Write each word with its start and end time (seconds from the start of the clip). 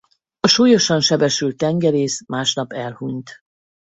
A 0.39 0.47
súlyosan 0.47 1.01
sebesült 1.01 1.57
tengerész 1.57 2.25
másnap 2.27 2.73
elhunyt. 2.73 3.43